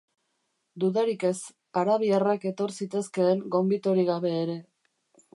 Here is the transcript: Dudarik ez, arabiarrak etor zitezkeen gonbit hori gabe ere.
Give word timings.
Dudarik 0.83 1.25
ez, 1.27 1.33
arabiarrak 1.81 2.47
etor 2.51 2.73
zitezkeen 2.77 3.43
gonbit 3.57 3.91
hori 3.91 4.07
gabe 4.11 4.33
ere. 4.39 4.57